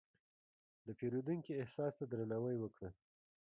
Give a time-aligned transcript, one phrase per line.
[0.85, 2.89] د پیرودونکي احساس ته درناوی وکړه.